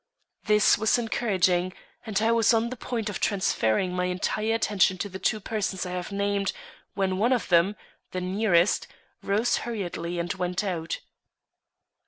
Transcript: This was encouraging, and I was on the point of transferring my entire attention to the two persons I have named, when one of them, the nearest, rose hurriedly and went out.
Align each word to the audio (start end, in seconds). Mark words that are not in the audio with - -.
This 0.45 0.79
was 0.79 0.97
encouraging, 0.97 1.73
and 2.07 2.19
I 2.23 2.31
was 2.31 2.55
on 2.55 2.71
the 2.71 2.75
point 2.75 3.07
of 3.07 3.19
transferring 3.19 3.93
my 3.93 4.05
entire 4.05 4.55
attention 4.55 4.97
to 4.97 5.09
the 5.09 5.19
two 5.19 5.39
persons 5.39 5.85
I 5.85 5.91
have 5.91 6.11
named, 6.11 6.53
when 6.95 7.19
one 7.19 7.31
of 7.31 7.49
them, 7.49 7.75
the 8.09 8.19
nearest, 8.21 8.87
rose 9.21 9.57
hurriedly 9.57 10.17
and 10.17 10.33
went 10.33 10.63
out. 10.63 11.01